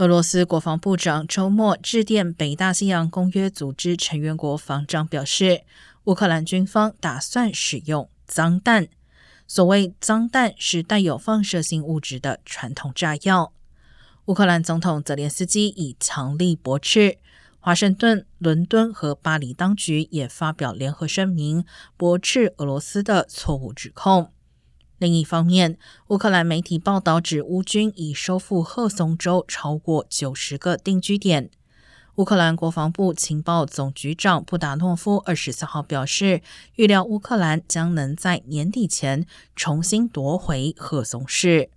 [0.00, 5.60] 俄罗斯国防部长周末致电北大西洋公约组织成员国防长，表示
[6.04, 8.88] 乌克兰军方打算使用脏弹。
[9.46, 13.52] 所谓脏弹是带有放射性物质的传统炸药。
[14.24, 17.18] 乌克兰总统泽连斯基已强力驳斥。
[17.58, 21.66] 华盛顿、伦敦和巴黎当局也发表联合声明，
[21.98, 24.32] 驳斥俄罗斯的错误指控。
[25.00, 25.78] 另一方面，
[26.08, 31.50] 乌克兰媒体报道指，乌军已收复赫松州超过九十个定居点。
[32.16, 36.42] 乌克兰国防部情报总局长布达诺夫二十四号表示，
[36.74, 39.24] 预料乌克兰将能在年底前
[39.56, 41.70] 重新夺回赫松市。